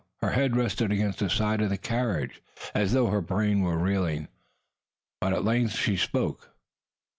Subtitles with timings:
[0.23, 2.41] Her head rested against the side of the carriage
[2.73, 4.29] as though her brain were reeling.
[5.19, 6.55] But at length she spoke.